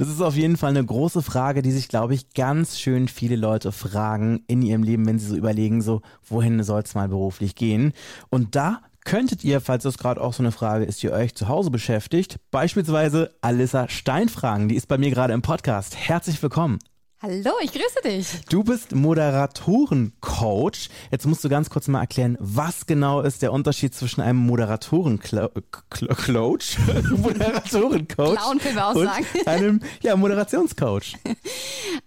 [0.00, 3.36] Das ist auf jeden Fall eine große Frage, die sich, glaube ich, ganz schön viele
[3.36, 7.54] Leute fragen in ihrem Leben, wenn sie so überlegen, so, wohin soll es mal beruflich
[7.54, 7.92] gehen?
[8.30, 11.48] Und da könntet ihr, falls das gerade auch so eine Frage ist, die euch zu
[11.48, 14.70] Hause beschäftigt, beispielsweise Alissa Stein fragen.
[14.70, 15.94] Die ist bei mir gerade im Podcast.
[15.98, 16.78] Herzlich willkommen.
[17.22, 18.46] Hallo, ich grüße dich.
[18.48, 20.88] Du bist Moderatorencoach.
[21.10, 26.78] Jetzt musst du ganz kurz mal erklären, was genau ist der Unterschied zwischen einem Moderatorencoach,
[27.18, 29.26] Moderatorencoach Clown können wir auch und sagen.
[29.46, 31.18] einem ja, Moderationscoach.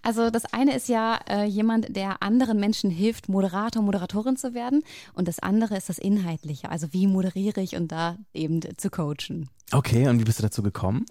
[0.02, 4.82] Also das eine ist ja äh, jemand, der anderen Menschen hilft, Moderator, Moderatorin zu werden.
[5.14, 6.70] Und das andere ist das Inhaltliche.
[6.70, 9.48] Also wie moderiere ich und da eben zu coachen.
[9.72, 11.06] Okay, und wie bist du dazu gekommen?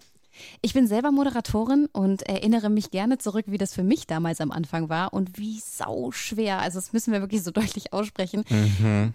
[0.61, 4.51] Ich bin selber Moderatorin und erinnere mich gerne zurück, wie das für mich damals am
[4.51, 8.43] Anfang war und wie sau schwer, also das müssen wir wirklich so deutlich aussprechen,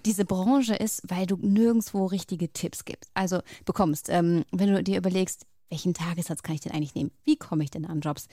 [0.05, 3.11] diese Branche ist, weil du nirgendwo richtige Tipps gibst.
[3.15, 7.11] Also bekommst, ähm, wenn du dir überlegst, welchen Tagessatz kann ich denn eigentlich nehmen?
[7.25, 8.29] Wie komme ich denn an Jobs?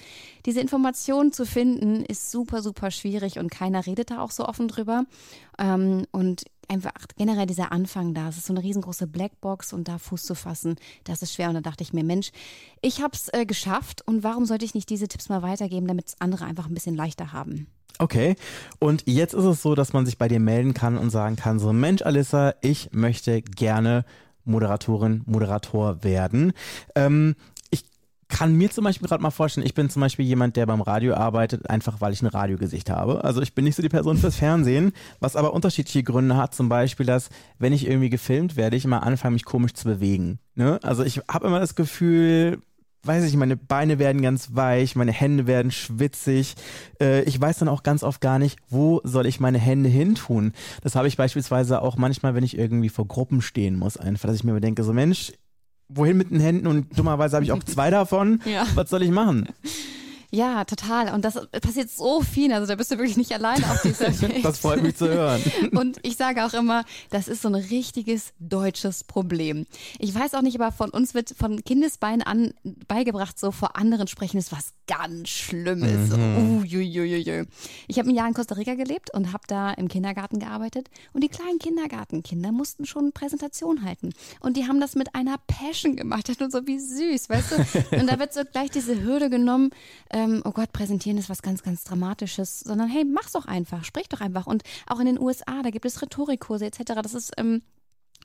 [0.45, 4.67] Diese Informationen zu finden ist super, super schwierig und keiner redet da auch so offen
[4.67, 5.05] drüber.
[5.59, 9.97] Ähm, und einfach generell dieser Anfang da, es ist so eine riesengroße Blackbox und da
[9.97, 11.49] Fuß zu fassen, das ist schwer.
[11.49, 12.31] Und da dachte ich mir, Mensch,
[12.81, 16.07] ich habe es äh, geschafft und warum sollte ich nicht diese Tipps mal weitergeben, damit
[16.07, 17.67] es andere einfach ein bisschen leichter haben?
[17.97, 18.35] Okay,
[18.79, 21.59] und jetzt ist es so, dass man sich bei dir melden kann und sagen kann,
[21.59, 24.03] so Mensch, Alissa, ich möchte gerne
[24.45, 26.53] Moderatorin, Moderator werden.
[26.95, 27.35] Ähm,
[27.69, 27.83] ich
[28.27, 31.13] kann mir zum Beispiel gerade mal vorstellen, ich bin zum Beispiel jemand, der beim Radio
[31.15, 33.23] arbeitet, einfach weil ich ein Radiogesicht habe.
[33.23, 36.55] Also ich bin nicht so die Person fürs Fernsehen, was aber unterschiedliche Gründe hat.
[36.55, 37.29] Zum Beispiel, dass
[37.59, 40.39] wenn ich irgendwie gefilmt werde, ich immer anfange, mich komisch zu bewegen.
[40.55, 40.79] Ne?
[40.83, 42.59] Also ich habe immer das Gefühl,
[43.05, 46.55] weiß ich, meine Beine werden ganz weich, meine Hände werden schwitzig.
[47.01, 50.15] Äh, ich weiß dann auch ganz oft gar nicht, wo soll ich meine Hände hin
[50.15, 50.53] tun.
[50.81, 54.37] Das habe ich beispielsweise auch manchmal, wenn ich irgendwie vor Gruppen stehen muss, einfach, dass
[54.37, 55.33] ich mir denke, so Mensch,
[55.87, 58.41] wohin mit den Händen und dummerweise habe ich auch zwei davon.
[58.45, 58.65] Ja.
[58.75, 59.47] Was soll ich machen?
[60.35, 61.13] Ja, total.
[61.13, 62.51] Und das passiert so viel.
[62.51, 64.43] Also da bist du wirklich nicht allein auf dieser Welt.
[64.43, 65.41] Das freut mich zu hören.
[65.71, 69.65] Und ich sage auch immer, das ist so ein richtiges deutsches Problem.
[69.97, 72.53] Ich weiß auch nicht, aber von uns wird von Kindesbein an
[72.87, 76.09] beigebracht, so vor anderen sprechen ist was ganz Schlimmes.
[76.09, 76.63] Mhm.
[76.63, 77.45] Uiuiuiui.
[77.87, 80.89] Ich habe ein Jahr in Costa Rica gelebt und habe da im Kindergarten gearbeitet.
[81.13, 84.11] Und die kleinen Kindergartenkinder mussten schon Präsentation halten.
[84.41, 86.25] Und die haben das mit einer Passion gemacht.
[86.35, 87.97] Das nur so wie süß, weißt du?
[87.99, 89.69] Und da wird so gleich diese Hürde genommen,
[90.25, 94.09] ähm, oh Gott, präsentieren ist was ganz, ganz Dramatisches, sondern hey, mach's doch einfach, sprich
[94.09, 94.47] doch einfach.
[94.47, 97.01] Und auch in den USA, da gibt es Rhetorikkurse etc.
[97.01, 97.61] Das ist ähm,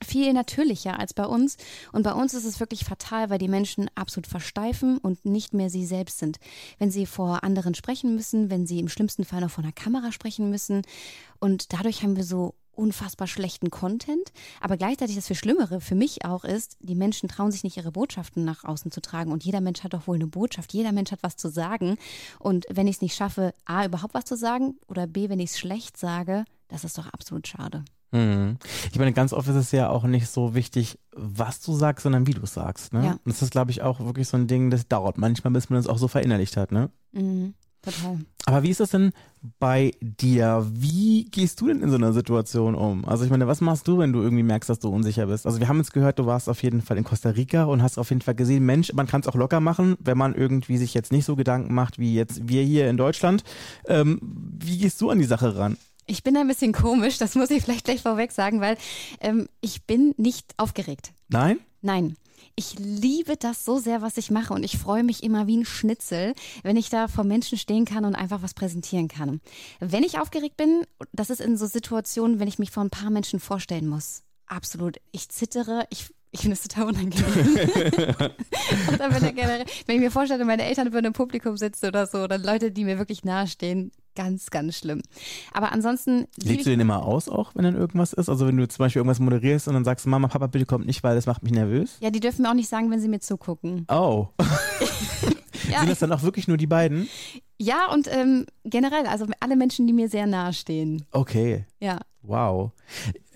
[0.03, 1.57] viel natürlicher als bei uns.
[1.91, 5.69] Und bei uns ist es wirklich fatal, weil die Menschen absolut versteifen und nicht mehr
[5.69, 6.37] sie selbst sind.
[6.79, 10.11] Wenn sie vor anderen sprechen müssen, wenn sie im schlimmsten Fall noch vor einer Kamera
[10.11, 10.81] sprechen müssen.
[11.39, 14.33] Und dadurch haben wir so unfassbar schlechten Content.
[14.59, 17.91] Aber gleichzeitig das viel Schlimmere für mich auch ist, die Menschen trauen sich nicht, ihre
[17.91, 19.31] Botschaften nach außen zu tragen.
[19.31, 20.73] Und jeder Mensch hat doch wohl eine Botschaft.
[20.73, 21.97] Jeder Mensch hat was zu sagen.
[22.39, 25.51] Und wenn ich es nicht schaffe, A, überhaupt was zu sagen oder B, wenn ich
[25.51, 27.83] es schlecht sage, das ist doch absolut schade.
[28.11, 28.57] Mhm.
[28.91, 32.27] Ich meine, ganz oft ist es ja auch nicht so wichtig, was du sagst, sondern
[32.27, 32.93] wie du es sagst.
[32.93, 33.05] Ne?
[33.05, 33.19] Ja.
[33.25, 35.87] Das ist, glaube ich, auch wirklich so ein Ding, das dauert manchmal, bis man das
[35.87, 36.71] auch so verinnerlicht hat.
[36.71, 36.89] Ne?
[37.11, 38.19] Mhm, total.
[38.45, 39.11] Aber wie ist das denn
[39.59, 40.67] bei dir?
[40.71, 43.05] Wie gehst du denn in so einer Situation um?
[43.05, 45.45] Also ich meine, was machst du, wenn du irgendwie merkst, dass du unsicher bist?
[45.45, 47.97] Also wir haben jetzt gehört, du warst auf jeden Fall in Costa Rica und hast
[47.97, 50.93] auf jeden Fall gesehen, Mensch, man kann es auch locker machen, wenn man irgendwie sich
[50.93, 53.43] jetzt nicht so Gedanken macht, wie jetzt wir hier in Deutschland.
[53.85, 55.77] Ähm, wie gehst du an die Sache ran?
[56.07, 58.77] Ich bin ein bisschen komisch, das muss ich vielleicht gleich vorweg sagen, weil
[59.21, 61.13] ähm, ich bin nicht aufgeregt.
[61.29, 61.59] Nein?
[61.81, 62.15] Nein.
[62.55, 65.65] Ich liebe das so sehr, was ich mache und ich freue mich immer wie ein
[65.65, 69.41] Schnitzel, wenn ich da vor Menschen stehen kann und einfach was präsentieren kann.
[69.79, 70.83] Wenn ich aufgeregt bin,
[71.13, 74.23] das ist in so Situationen, wenn ich mich vor ein paar Menschen vorstellen muss.
[74.47, 74.97] Absolut.
[75.11, 77.11] Ich zittere, ich ich finde es total unangenehm.
[78.15, 82.19] bin ich generell, wenn ich mir vorstelle, meine Eltern würden im Publikum sitzen oder so,
[82.19, 85.01] oder Leute, die mir wirklich nahestehen, ganz, ganz schlimm.
[85.51, 86.27] Aber ansonsten.
[86.37, 88.29] liebe Legst du den immer aus auch, wenn dann irgendwas ist?
[88.29, 91.03] Also wenn du zum Beispiel irgendwas moderierst und dann sagst, Mama, Papa, bitte kommt nicht,
[91.03, 91.97] weil das macht mich nervös?
[91.99, 93.85] Ja, die dürfen mir auch nicht sagen, wenn sie mir zugucken.
[93.89, 94.27] Oh.
[95.69, 97.07] Ja, Sind das dann auch wirklich nur die beiden?
[97.59, 101.05] ja und ähm, generell, also alle Menschen, die mir sehr nahestehen.
[101.11, 101.65] Okay.
[101.79, 101.99] Ja.
[102.23, 102.71] Wow.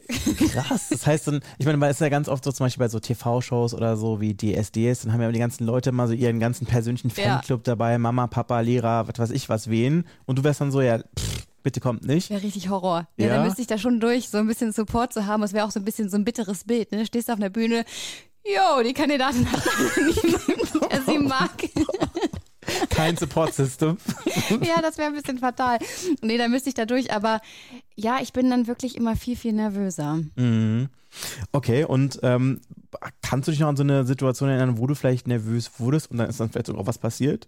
[0.08, 0.90] Krass.
[0.90, 3.00] Das heißt dann, ich meine, es ist ja ganz oft so zum Beispiel bei so
[3.00, 6.66] TV-Shows oder so wie DSDS, dann haben ja die ganzen Leute mal so ihren ganzen
[6.68, 7.38] persönlichen Ja.
[7.38, 10.06] Fanclub dabei, Mama, Papa, Lehrer, was weiß ich was, wen.
[10.26, 12.30] Und du wärst dann so, ja, pff, bitte kommt nicht.
[12.30, 13.08] Wäre richtig Horror.
[13.18, 13.36] Ja, Ja?
[13.36, 15.42] dann müsste ich da schon durch, so ein bisschen Support zu haben.
[15.44, 16.92] Es wäre auch so ein bisschen so ein bitteres Bild.
[16.92, 17.06] Ne?
[17.06, 17.84] Stehst auf einer Bühne,
[18.46, 19.64] jo, die Kandidatin hat
[19.98, 21.50] niemanden, der sie mag.
[22.90, 23.98] Kein Support-System.
[24.62, 25.78] ja, das wäre ein bisschen fatal.
[26.22, 27.12] Nee, da müsste ich da durch.
[27.14, 27.40] Aber
[27.96, 30.20] ja, ich bin dann wirklich immer viel, viel nervöser.
[30.36, 30.90] Mhm.
[31.52, 32.62] Okay, und ähm,
[33.22, 36.18] kannst du dich noch an so eine Situation erinnern, wo du vielleicht nervös wurdest und
[36.18, 37.48] dann ist dann vielleicht sogar auch was passiert?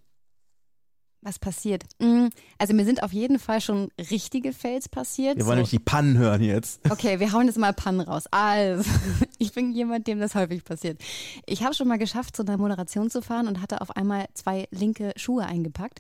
[1.22, 1.84] Was passiert?
[2.00, 2.28] Mm,
[2.60, 5.36] Also mir sind auf jeden Fall schon richtige Fails passiert.
[5.38, 5.56] Wir wollen so.
[5.56, 6.80] nämlich die Pannen hören jetzt.
[6.90, 8.26] Okay, wir hauen jetzt mal Pannen raus.
[8.32, 8.90] Also,
[9.40, 11.02] ich bin jemand, dem das häufig passiert.
[11.46, 14.68] Ich habe schon mal geschafft, zu einer Moderation zu fahren und hatte auf einmal zwei
[14.72, 16.00] linke Schuhe eingepackt.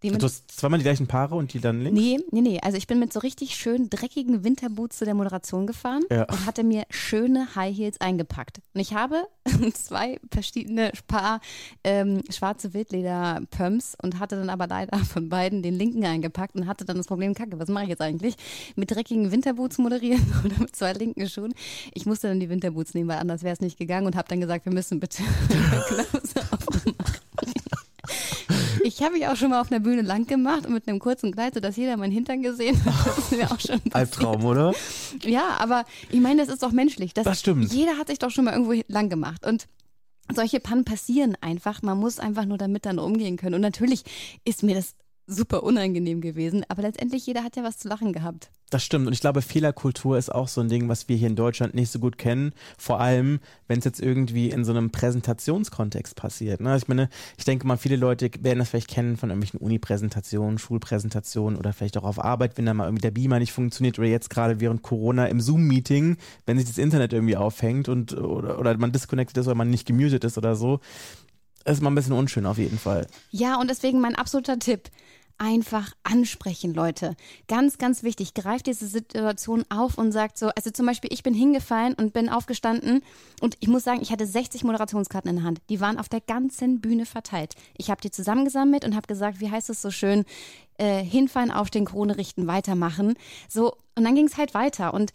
[0.00, 1.98] Du hast zweimal die gleichen Paare und die dann links?
[2.00, 2.60] Nee, nee, nee.
[2.62, 6.24] Also ich bin mit so richtig schön dreckigen Winterboots zu der Moderation gefahren Ja.
[6.24, 8.60] und hatte mir schöne High Heels eingepackt.
[8.74, 9.24] Und ich habe
[9.74, 11.40] zwei verschiedene Paar
[11.84, 16.84] ähm, schwarze Wildleder-Pumps und hatte dann aber leider von beiden den linken eingepackt und hatte
[16.84, 18.36] dann das Problem, kacke, was mache ich jetzt eigentlich?
[18.76, 21.54] Mit dreckigen Winterboots moderieren oder mit zwei linken Schuhen?
[21.94, 24.40] Ich musste dann die Winterboots nehmen, weil anders wäre es nicht gegangen und habe dann
[24.40, 25.22] gesagt, wir müssen bitte
[25.88, 26.66] Close-up
[26.98, 27.23] machen.
[28.84, 31.32] Ich habe mich auch schon mal auf einer Bühne lang gemacht und mit einem kurzen
[31.32, 33.06] Kleid, sodass jeder meinen Hintern gesehen hat.
[33.06, 33.94] Das ist mir auch schon passiert.
[33.94, 34.74] Albtraum, oder?
[35.22, 37.14] Ja, aber ich meine, das ist doch menschlich.
[37.14, 37.72] Das stimmt.
[37.72, 39.46] Jeder hat sich doch schon mal irgendwo lang gemacht.
[39.46, 39.68] Und
[40.30, 41.80] solche Pannen passieren einfach.
[41.80, 43.54] Man muss einfach nur damit dann umgehen können.
[43.54, 44.04] Und natürlich
[44.44, 44.94] ist mir das
[45.26, 48.50] super unangenehm gewesen, aber letztendlich jeder hat ja was zu lachen gehabt.
[48.70, 49.06] Das stimmt.
[49.06, 51.90] Und ich glaube, Fehlerkultur ist auch so ein Ding, was wir hier in Deutschland nicht
[51.90, 52.52] so gut kennen.
[52.76, 53.38] Vor allem,
[53.68, 56.60] wenn es jetzt irgendwie in so einem Präsentationskontext passiert.
[56.60, 56.76] Ne?
[56.76, 61.56] Ich meine, ich denke mal, viele Leute werden das vielleicht kennen von irgendwelchen Uni-Präsentationen, Schulpräsentationen
[61.56, 64.28] oder vielleicht auch auf Arbeit, wenn da mal irgendwie der Beamer nicht funktioniert oder jetzt
[64.28, 66.16] gerade während Corona im Zoom-Meeting,
[66.46, 69.86] wenn sich das Internet irgendwie aufhängt und oder, oder man disconnected ist oder man nicht
[69.86, 70.80] gemutet ist oder so.
[71.64, 73.06] Ist mal ein bisschen unschön auf jeden Fall.
[73.30, 74.90] Ja, und deswegen mein absoluter Tipp.
[75.36, 77.16] Einfach ansprechen, Leute.
[77.48, 78.34] Ganz, ganz wichtig.
[78.34, 82.28] Greift diese Situation auf und sagt so, also zum Beispiel, ich bin hingefallen und bin
[82.28, 83.02] aufgestanden
[83.40, 85.60] und ich muss sagen, ich hatte 60 Moderationskarten in der Hand.
[85.68, 87.54] Die waren auf der ganzen Bühne verteilt.
[87.76, 90.24] Ich habe die zusammengesammelt und habe gesagt, wie heißt es so schön,
[90.78, 93.14] äh, hinfallen, aufstehen, Krone richten, weitermachen.
[93.48, 95.12] So, und dann ging es halt weiter und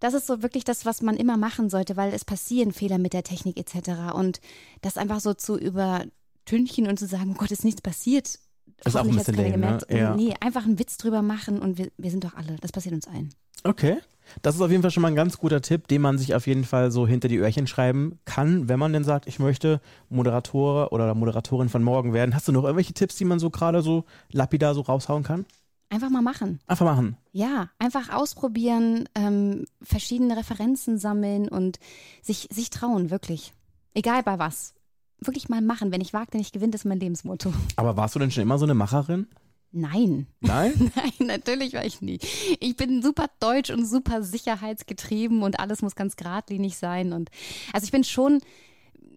[0.00, 3.12] das ist so wirklich das, was man immer machen sollte, weil es passieren Fehler mit
[3.12, 4.14] der Technik etc.
[4.14, 4.40] Und
[4.80, 8.38] das einfach so zu übertünchen und zu sagen, oh Gott, ist nichts passiert.
[8.84, 9.78] Ist auch ein bisschen lame, ne?
[9.90, 10.14] Ja.
[10.14, 12.56] Nee, einfach einen Witz drüber machen und wir, wir sind doch alle.
[12.60, 13.34] Das passiert uns allen.
[13.64, 13.98] Okay.
[14.42, 16.46] Das ist auf jeden Fall schon mal ein ganz guter Tipp, den man sich auf
[16.46, 19.80] jeden Fall so hinter die Öhrchen schreiben kann, wenn man denn sagt, ich möchte
[20.10, 22.34] Moderator oder Moderatorin von morgen werden.
[22.34, 25.46] Hast du noch irgendwelche Tipps, die man so gerade so lapidar so raushauen kann?
[25.90, 26.60] Einfach mal machen.
[26.66, 27.16] Einfach machen.
[27.32, 31.78] Ja, einfach ausprobieren, ähm, verschiedene Referenzen sammeln und
[32.20, 33.54] sich, sich trauen, wirklich.
[33.94, 34.74] Egal bei was.
[35.20, 35.90] Wirklich mal machen.
[35.92, 37.52] Wenn ich wage, ich gewinne, das ist mein Lebensmotto.
[37.76, 39.26] Aber warst du denn schon immer so eine Macherin?
[39.70, 40.26] Nein.
[40.40, 40.92] Nein?
[40.96, 42.18] Nein, natürlich war ich nie.
[42.60, 47.12] Ich bin super deutsch und super sicherheitsgetrieben und alles muss ganz geradlinig sein.
[47.12, 47.30] Und
[47.72, 48.40] also ich bin schon,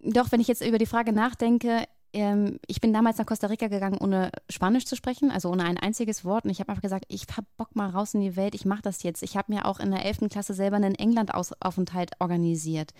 [0.04, 1.84] doch, wenn ich jetzt über die Frage nachdenke,
[2.14, 5.78] ähm, ich bin damals nach Costa Rica gegangen, ohne Spanisch zu sprechen, also ohne ein
[5.78, 6.44] einziges Wort.
[6.44, 8.82] Und ich habe einfach gesagt, ich hab Bock mal raus in die Welt, ich mache
[8.82, 9.22] das jetzt.
[9.22, 10.28] Ich habe mir auch in der 11.
[10.30, 12.92] Klasse selber einen England-Aufenthalt organisiert.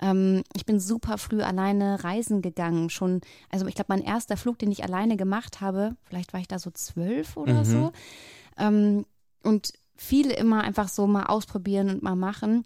[0.00, 2.90] Ähm, ich bin super früh alleine reisen gegangen.
[2.90, 3.20] Schon,
[3.50, 6.58] also ich glaube, mein erster Flug, den ich alleine gemacht habe, vielleicht war ich da
[6.58, 7.64] so zwölf oder Mhm.
[7.64, 7.92] so.
[8.58, 9.06] Ähm,
[9.42, 12.64] und viele immer einfach so mal ausprobieren und mal machen.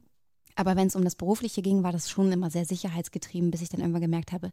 [0.57, 3.71] Aber wenn es um das Berufliche ging, war das schon immer sehr sicherheitsgetrieben, bis ich
[3.71, 4.51] dann irgendwann gemerkt habe,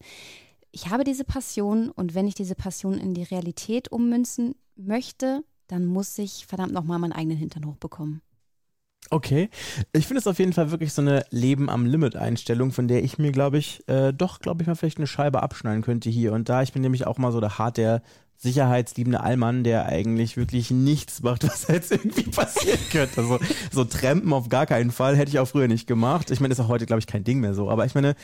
[0.71, 5.85] ich habe diese Passion und wenn ich diese Passion in die Realität ummünzen möchte, dann
[5.85, 8.21] muss ich verdammt nochmal meinen eigenen Hintern hochbekommen.
[9.09, 9.49] Okay.
[9.93, 13.03] Ich finde es auf jeden Fall wirklich so eine Leben am Limit Einstellung, von der
[13.03, 16.33] ich mir, glaube ich, äh, doch, glaube ich, mal vielleicht eine Scheibe abschneiden könnte hier
[16.33, 16.61] und da.
[16.61, 18.03] Ich bin nämlich auch mal so der hart der
[18.41, 23.21] sicherheitsliebende Allmann, der eigentlich wirklich nichts macht, was jetzt irgendwie passieren könnte.
[23.21, 23.39] Also,
[23.71, 26.31] so Trampen auf gar keinen Fall hätte ich auch früher nicht gemacht.
[26.31, 27.69] Ich meine, ist auch heute, glaube ich, kein Ding mehr so.
[27.69, 28.15] Aber ich meine,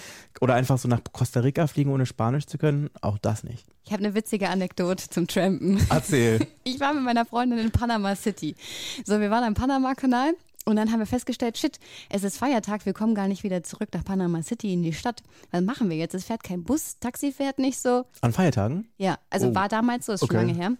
[0.42, 3.66] oder einfach so nach Costa Rica fliegen, ohne Spanisch zu können, auch das nicht.
[3.86, 5.80] Ich habe eine witzige Anekdote zum Trampen.
[5.90, 6.40] Erzähl.
[6.68, 8.54] Ich war mit meiner Freundin in Panama City.
[9.06, 10.34] So, wir waren am Panama-Kanal
[10.68, 13.90] und dann haben wir festgestellt, shit, es ist Feiertag, wir kommen gar nicht wieder zurück
[13.94, 15.24] nach Panama City in die Stadt.
[15.52, 16.14] Was machen wir jetzt?
[16.14, 18.06] Es fährt kein Bus, Taxi fährt nicht so.
[18.22, 18.88] An Feiertagen?
[18.98, 19.56] Ja, also Oh.
[19.56, 20.36] war damals so, ist Okay.
[20.38, 20.72] schon lange her.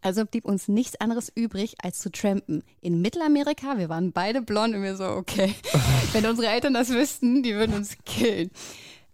[0.00, 2.62] Also blieb uns nichts anderes übrig, als zu trampen.
[2.80, 5.52] In Mittelamerika, wir waren beide blond und wir so, okay,
[6.12, 8.50] wenn unsere Eltern das wüssten, die würden uns killen.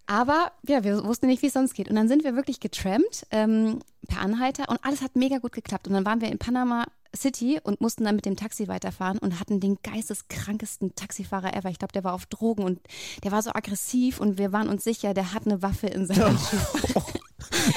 [0.07, 1.89] Aber ja, wir wussten nicht, wie es sonst geht.
[1.89, 5.89] Und dann sind wir wirklich getrampt ähm, per Anhalter und alles hat mega gut geklappt.
[5.89, 9.39] Und dann waren wir in Panama City und mussten dann mit dem Taxi weiterfahren und
[9.41, 11.71] hatten den geisteskrankesten Taxifahrer ever.
[11.71, 12.81] Ich glaube, der war auf Drogen und
[13.23, 16.39] der war so aggressiv und wir waren uns sicher, der hat eine Waffe in seinem
[16.39, 17.01] Schuh.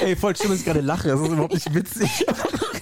[0.00, 1.08] Ey, voll schlimm, dass ich gerade lache.
[1.08, 2.26] Das ist überhaupt nicht witzig.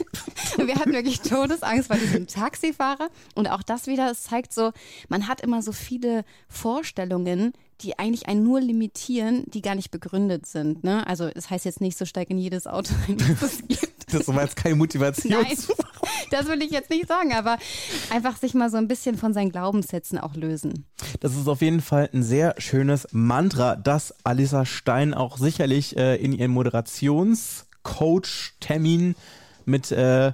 [0.66, 3.08] wir hatten wirklich Todesangst vor diesem Taxifahrer.
[3.34, 4.72] Und auch das wieder, es zeigt so,
[5.08, 10.46] man hat immer so viele Vorstellungen, die eigentlich einen nur limitieren, die gar nicht begründet
[10.46, 10.82] sind.
[10.84, 11.06] Ne?
[11.06, 14.12] Also es heißt jetzt nicht so, steig in jedes Auto ein, das es gibt.
[14.12, 15.32] Das war jetzt keine Motivation.
[15.32, 15.58] Nein,
[16.30, 17.58] das will ich jetzt nicht sagen, aber
[18.10, 20.86] einfach sich mal so ein bisschen von seinen Glaubenssätzen auch lösen.
[21.20, 26.14] Das ist auf jeden Fall ein sehr schönes Mantra, das Alisa Stein auch sicherlich äh,
[26.16, 29.16] in ihren Moderationscoach-Termin
[29.66, 30.32] mit äh,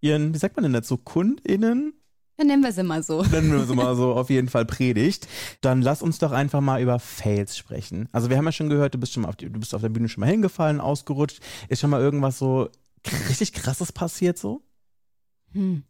[0.00, 1.94] ihren, wie sagt man denn dazu, KundInnen
[2.40, 3.22] dann nennen wir sie mal so.
[3.22, 5.28] Nennen wir sie mal so, auf jeden Fall predigt.
[5.60, 8.08] Dann lass uns doch einfach mal über Fails sprechen.
[8.12, 9.82] Also wir haben ja schon gehört, du bist schon mal auf, die, du bist auf
[9.82, 11.40] der Bühne schon mal hingefallen, ausgerutscht.
[11.68, 12.70] Ist schon mal irgendwas so
[13.28, 14.62] richtig krasses passiert so?
[15.52, 15.84] Hm.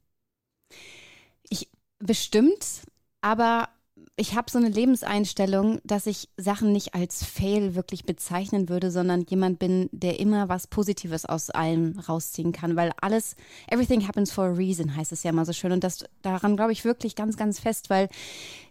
[1.48, 2.82] Ich bestimmt,
[3.20, 3.68] aber
[4.16, 9.24] ich habe so eine Lebenseinstellung, dass ich Sachen nicht als Fail wirklich bezeichnen würde, sondern
[9.28, 13.34] jemand bin, der immer was Positives aus allem rausziehen kann, weil alles,
[13.68, 15.72] everything happens for a reason, heißt es ja immer so schön.
[15.72, 18.08] Und das daran glaube ich wirklich ganz, ganz fest, weil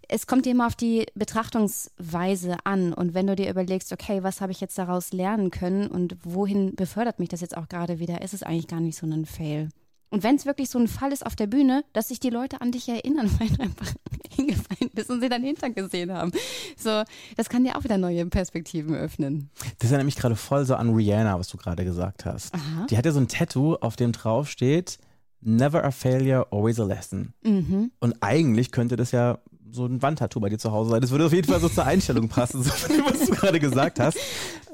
[0.08, 2.94] es kommt immer auf die Betrachtungsweise an.
[2.94, 6.76] Und wenn du dir überlegst, okay, was habe ich jetzt daraus lernen können und wohin
[6.76, 9.70] befördert mich das jetzt auch gerade wieder, ist es eigentlich gar nicht so ein Fail.
[10.10, 12.62] Und wenn es wirklich so ein Fall ist auf der Bühne, dass sich die Leute
[12.62, 13.94] an dich erinnern, weil du einfach
[14.32, 16.32] hingefallen bist und sie deinen Hintern gesehen haben.
[16.78, 17.04] So,
[17.38, 19.50] das kann dir auch wieder neue Perspektiven öffnen.
[19.80, 22.54] Das erinnert mich gerade voll so an Rihanna, was du gerade gesagt hast.
[22.54, 22.88] Aha.
[22.90, 24.98] Die hat ja so ein Tattoo, auf dem drauf steht,
[25.42, 27.34] Never a failure, always a lesson.
[27.44, 27.92] Mhm.
[28.00, 29.40] Und eigentlich könnte das ja
[29.72, 31.02] so ein Wandtattoo bei dir zu Hause sein.
[31.02, 34.18] Das würde auf jeden Fall so zur Einstellung passen, so was du gerade gesagt hast.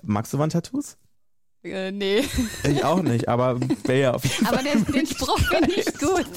[0.01, 0.97] Magst du Wandtattoos?
[1.65, 2.23] Äh, nee.
[2.63, 4.67] Ich auch nicht, aber wäre ja auf jeden aber Fall.
[4.71, 6.27] Aber den, Spruch finde ich gut.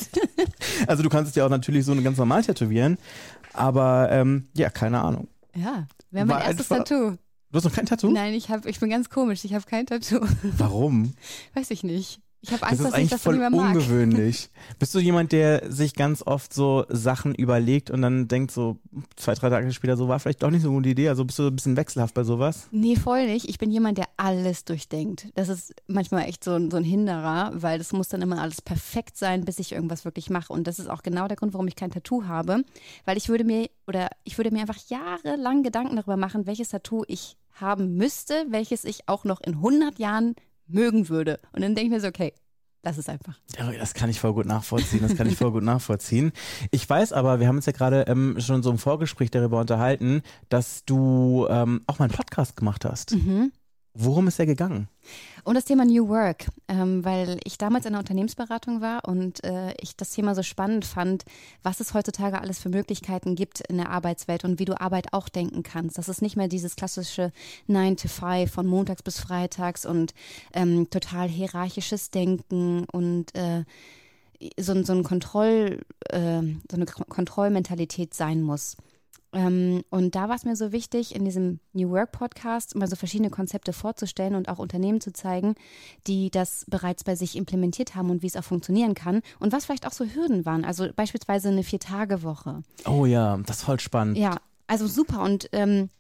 [0.87, 2.99] Also du kannst es ja auch natürlich so ganz normal tätowieren,
[3.53, 5.29] aber ähm, ja, keine Ahnung.
[5.55, 7.17] Ja, wäre mein War erstes Tattoo.
[7.51, 8.11] Du hast noch kein Tattoo?
[8.11, 10.21] Nein, ich, hab, ich bin ganz komisch, ich habe kein Tattoo.
[10.57, 11.15] Warum?
[11.55, 12.21] Weiß ich nicht.
[12.41, 14.51] Ich habe Angst, das ist dass eigentlich ich das voll ungewöhnlich.
[14.79, 18.79] Bist du jemand, der sich ganz oft so Sachen überlegt und dann denkt so
[19.17, 21.09] zwei, drei Tage später, so war vielleicht doch nicht so eine gute Idee?
[21.09, 22.69] Also bist du ein bisschen wechselhaft bei sowas?
[22.71, 23.49] Nee, voll nicht.
[23.49, 25.29] Ich bin jemand, der alles durchdenkt.
[25.35, 28.63] Das ist manchmal echt so ein, so ein Hinderer, weil das muss dann immer alles
[28.63, 30.53] perfekt sein, bis ich irgendwas wirklich mache.
[30.53, 32.63] Und das ist auch genau der Grund, warum ich kein Tattoo habe.
[33.05, 37.03] Weil ich würde mir, oder ich würde mir einfach jahrelang Gedanken darüber machen, welches Tattoo
[37.09, 40.37] ich haben müsste, welches ich auch noch in 100 Jahren
[40.69, 41.41] mögen würde.
[41.53, 42.33] Und dann denke ich mir so, okay,
[42.83, 43.35] das ist einfach.
[43.59, 45.01] Ja, das kann ich voll gut nachvollziehen.
[45.03, 46.33] Das kann ich voll gut nachvollziehen.
[46.71, 50.23] Ich weiß aber, wir haben uns ja gerade ähm, schon so im Vorgespräch darüber unterhalten,
[50.49, 53.15] dass du ähm, auch mal einen Podcast gemacht hast.
[53.15, 53.53] Mhm.
[54.01, 54.87] Worum ist er gegangen?
[55.43, 59.75] Um das Thema New Work, ähm, weil ich damals in der Unternehmensberatung war und äh,
[59.81, 61.25] ich das Thema so spannend fand,
[61.65, 65.29] was es heutzutage alles für Möglichkeiten gibt in der Arbeitswelt und wie du Arbeit auch
[65.29, 65.99] denken kannst.
[65.99, 67.33] Das ist nicht mehr dieses klassische
[67.67, 70.15] 9 to 5 von montags bis freitags und
[70.53, 73.65] ähm, total hierarchisches Denken und äh,
[74.61, 78.77] so, so, ein Kontroll, äh, so eine Kontrollmentalität sein muss.
[79.33, 82.97] Ähm, und da war es mir so wichtig, in diesem New Work Podcast mal so
[82.97, 85.55] verschiedene Konzepte vorzustellen und auch Unternehmen zu zeigen,
[86.07, 89.67] die das bereits bei sich implementiert haben und wie es auch funktionieren kann und was
[89.67, 90.65] vielleicht auch so Hürden waren.
[90.65, 92.63] Also beispielsweise eine Vier-Tage-Woche.
[92.87, 94.17] Oh ja, das ist voll spannend.
[94.17, 95.23] Ja, also super.
[95.23, 95.91] Und ähm,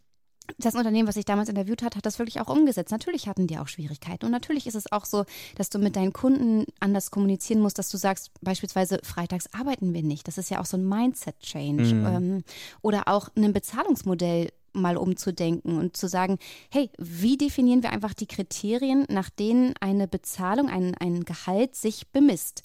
[0.56, 2.90] das Unternehmen, was ich damals interviewt hat, hat das wirklich auch umgesetzt.
[2.90, 4.24] Natürlich hatten die auch Schwierigkeiten.
[4.24, 5.24] Und natürlich ist es auch so,
[5.56, 10.02] dass du mit deinen Kunden anders kommunizieren musst, dass du sagst, beispielsweise freitags arbeiten wir
[10.02, 10.26] nicht.
[10.26, 11.94] Das ist ja auch so ein Mindset-Change.
[11.94, 12.06] Mhm.
[12.06, 12.44] Ähm,
[12.80, 16.38] oder auch ein Bezahlungsmodell mal umzudenken und zu sagen,
[16.70, 22.08] hey, wie definieren wir einfach die Kriterien, nach denen eine Bezahlung, ein, ein Gehalt sich
[22.08, 22.62] bemisst?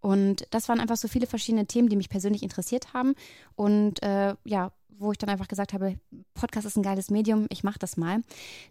[0.00, 3.14] Und das waren einfach so viele verschiedene Themen, die mich persönlich interessiert haben.
[3.54, 5.98] Und äh, ja, wo ich dann einfach gesagt habe,
[6.34, 8.22] Podcast ist ein geiles Medium, ich mache das mal.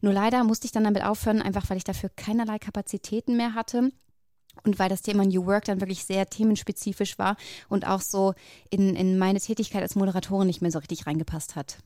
[0.01, 3.91] Nur leider musste ich dann damit aufhören, einfach weil ich dafür keinerlei Kapazitäten mehr hatte.
[4.63, 7.37] Und weil das Thema New Work dann wirklich sehr themenspezifisch war
[7.69, 8.33] und auch so
[8.69, 11.77] in, in meine Tätigkeit als Moderatorin nicht mehr so richtig reingepasst hat.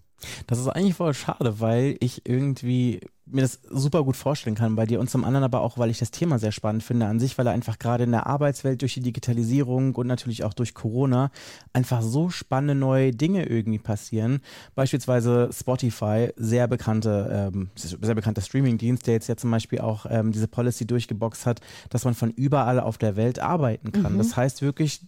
[0.48, 4.86] Das ist eigentlich voll schade, weil ich irgendwie mir das super gut vorstellen kann bei
[4.86, 7.38] dir und zum anderen aber auch, weil ich das Thema sehr spannend finde an sich,
[7.38, 11.32] weil er einfach gerade in der Arbeitswelt durch die Digitalisierung und natürlich auch durch Corona
[11.74, 14.41] einfach so spannende neue Dinge irgendwie passieren.
[14.75, 20.32] Beispielsweise Spotify, sehr bekannte, ähm, sehr bekannter Streamingdienst, der jetzt ja zum Beispiel auch ähm,
[20.32, 24.13] diese Policy durchgeboxt hat, dass man von überall auf der Welt arbeiten kann.
[24.13, 24.17] Mhm.
[24.20, 25.01] Das heißt wirklich,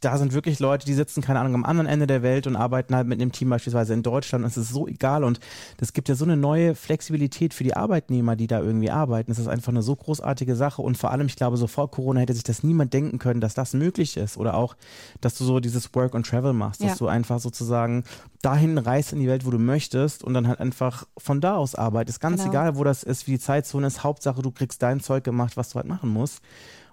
[0.00, 2.94] da sind wirklich Leute, die sitzen, keine Ahnung, am anderen Ende der Welt und arbeiten
[2.94, 4.44] halt mit einem Team beispielsweise in Deutschland.
[4.44, 5.24] Und es ist so egal.
[5.24, 5.40] Und
[5.78, 9.30] das gibt ja so eine neue Flexibilität für die Arbeitnehmer, die da irgendwie arbeiten.
[9.32, 10.82] Es ist einfach eine so großartige Sache.
[10.82, 13.54] Und vor allem, ich glaube, so vor Corona hätte sich das niemand denken können, dass
[13.54, 14.36] das möglich ist.
[14.36, 14.76] Oder auch,
[15.20, 16.96] dass du so dieses Work and Travel machst, dass ja.
[16.96, 18.04] du einfach sozusagen
[18.42, 21.74] dahin reist in die Welt, wo du möchtest und dann halt einfach von da aus
[21.74, 22.20] arbeitest.
[22.20, 22.50] Ganz genau.
[22.50, 24.04] egal, wo das ist, wie die Zeitzone ist.
[24.04, 26.40] Hauptsache, du kriegst dein Zeug gemacht, was du halt machen musst.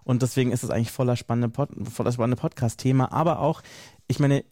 [0.03, 3.11] Und deswegen ist es eigentlich voller spannende, Pod, voller spannende Podcast-Thema.
[3.11, 3.61] Aber auch,
[4.07, 4.43] ich meine,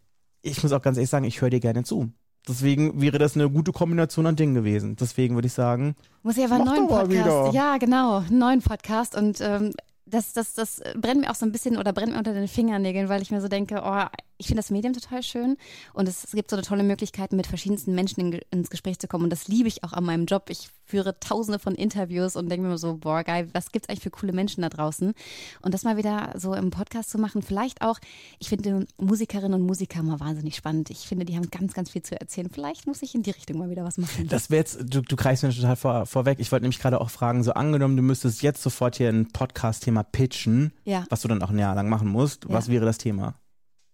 [0.41, 2.11] ich muss auch ganz ehrlich sagen, ich höre dir gerne zu.
[2.47, 4.95] Deswegen wäre das eine gute Kombination an Dingen gewesen.
[4.95, 5.95] Deswegen würde ich sagen.
[6.23, 7.53] Muss ich aber einen neuen Podcast.
[7.53, 9.15] Ja, genau, einen neuen Podcast.
[9.15, 9.73] Und ähm,
[10.09, 13.09] das, das, das brennt mir auch so ein bisschen oder brennt mir unter den Fingernägeln,
[13.09, 14.05] weil ich mir so denke, oh,
[14.39, 15.57] ich finde das Medium total schön
[15.93, 19.07] und es, es, gibt so eine tolle Möglichkeit, mit verschiedensten Menschen in, ins Gespräch zu
[19.07, 20.49] kommen und das liebe ich auch an meinem Job.
[20.49, 24.03] Ich führe tausende von Interviews und denke mir so, boah, geil, was gibt es eigentlich
[24.03, 25.13] für coole Menschen da draußen?
[25.61, 27.99] Und das mal wieder so im Podcast zu machen, vielleicht auch,
[28.39, 30.89] ich finde Musikerinnen und Musiker mal wahnsinnig spannend.
[30.89, 32.49] Ich finde, die haben ganz, ganz viel zu erzählen.
[32.49, 34.27] Vielleicht muss ich in die Richtung mal wieder was machen.
[34.29, 36.39] Das wäre jetzt, du, du greifst mir total vor, vorweg.
[36.39, 39.98] Ich wollte nämlich gerade auch fragen, so angenommen, du müsstest jetzt sofort hier ein Podcast-Thema
[40.03, 41.05] pitchen, ja.
[41.09, 42.45] was du dann auch ein Jahr lang machen musst.
[42.45, 42.51] Ja.
[42.51, 43.35] Was wäre das Thema?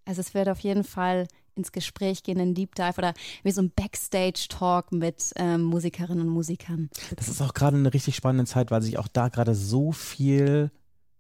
[0.06, 3.62] Also es wird auf jeden Fall ins Gespräch gehen, ein Deep Dive oder wie so
[3.62, 6.90] ein Backstage-Talk mit ähm, Musikerinnen und Musikern.
[7.16, 10.72] Das ist auch gerade eine richtig spannende Zeit, weil sich auch da gerade so viel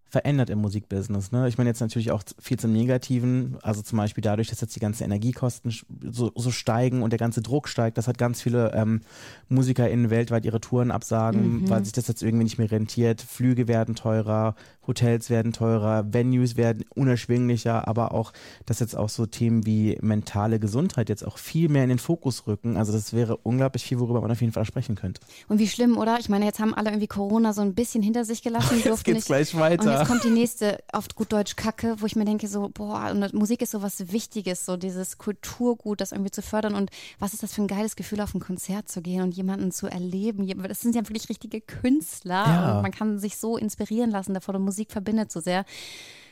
[0.08, 1.32] verändert im Musikbusiness.
[1.32, 1.48] Ne?
[1.48, 4.80] Ich meine jetzt natürlich auch viel zum Negativen, also zum Beispiel dadurch, dass jetzt die
[4.80, 5.74] ganzen Energiekosten
[6.12, 9.02] so, so steigen und der ganze Druck steigt, das hat ganz viele ähm,
[9.50, 11.70] MusikerInnen weltweit ihre Touren absagen, mhm.
[11.70, 13.22] weil sich das jetzt irgendwie nicht mehr rentiert.
[13.22, 14.56] Flüge werden teurer,
[14.88, 18.32] Hotels werden teurer, Venues werden unerschwinglicher, aber auch,
[18.66, 22.48] dass jetzt auch so Themen wie mentale Gesundheit jetzt auch viel mehr in den Fokus
[22.48, 22.78] rücken.
[22.78, 25.22] Also das wäre unglaublich viel, worüber man auf jeden Fall sprechen könnte.
[25.48, 26.18] Und wie schlimm, oder?
[26.20, 28.76] Ich meine, jetzt haben alle irgendwie Corona so ein bisschen hinter sich gelassen.
[28.86, 29.28] Jetzt geht's nicht.
[29.28, 33.12] gleich weiter kommt die nächste, auf gut Deutsch Kacke, wo ich mir denke, so, boah,
[33.12, 36.76] und Musik ist so was Wichtiges, so dieses Kulturgut, das irgendwie zu fördern.
[36.76, 39.72] Und was ist das für ein geiles Gefühl, auf ein Konzert zu gehen und jemanden
[39.72, 40.48] zu erleben?
[40.68, 42.46] Das sind ja wirklich richtige Künstler.
[42.46, 42.76] Ja.
[42.76, 45.66] Und man kann sich so inspirieren lassen davon und Musik verbindet so sehr.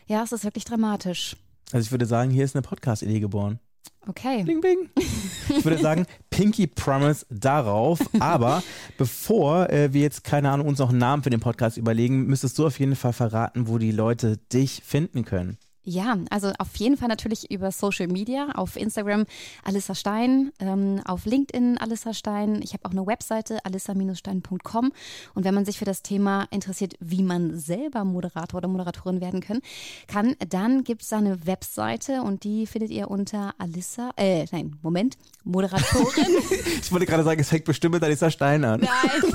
[0.07, 1.37] Ja, es ist wirklich dramatisch.
[1.71, 3.59] Also ich würde sagen, hier ist eine Podcast-Idee geboren.
[4.07, 4.43] Okay.
[4.43, 4.89] Bing, bing.
[4.97, 7.99] Ich würde sagen, Pinky Promise darauf.
[8.19, 8.61] Aber
[8.97, 12.59] bevor äh, wir jetzt, keine Ahnung, uns noch einen Namen für den Podcast überlegen, müsstest
[12.59, 15.57] du auf jeden Fall verraten, wo die Leute dich finden können.
[15.85, 19.25] Ja, also auf jeden Fall natürlich über Social Media, auf Instagram
[19.65, 22.61] Alissa Stein, ähm, auf LinkedIn Alissa Stein.
[22.63, 24.93] Ich habe auch eine Webseite alissa-stein.com.
[25.35, 29.41] Und wenn man sich für das Thema interessiert, wie man selber Moderator oder Moderatorin werden
[29.41, 29.61] können,
[30.07, 34.77] kann, dann gibt es da eine Webseite und die findet ihr unter Alissa, äh, nein,
[34.81, 36.37] Moment, Moderatorin.
[36.81, 38.79] ich wollte gerade sagen, es fängt bestimmt mit Alissa Stein an.
[38.79, 39.33] Nein.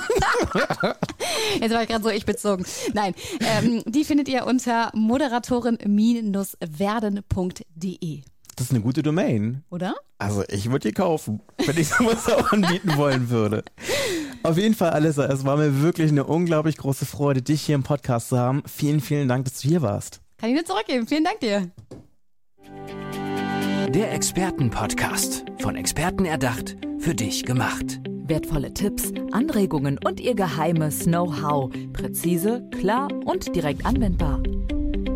[1.61, 2.65] Jetzt war ich gerade so ich bezogen.
[2.95, 4.91] Nein, ähm, die findet ihr unter
[6.39, 8.23] moderatorin-werden.de.
[8.57, 9.63] Das ist eine gute Domain.
[9.71, 9.95] Oder?
[10.19, 13.63] Also ich würde die kaufen, wenn ich sowas auch anbieten wollen würde.
[14.43, 17.85] Auf jeden Fall, Alissa, es war mir wirklich eine unglaublich große Freude, dich hier im
[17.85, 18.63] Podcast zu haben.
[18.67, 20.21] Vielen, vielen Dank, dass du hier warst.
[20.39, 21.07] Kann ich nur zurückgeben.
[21.07, 21.71] Vielen Dank dir.
[23.91, 25.45] Der Expertenpodcast.
[25.61, 28.01] Von Experten erdacht, für dich gemacht.
[28.27, 31.73] Wertvolle Tipps, Anregungen und ihr geheimes Know-how.
[31.93, 34.43] Präzise, klar und direkt anwendbar.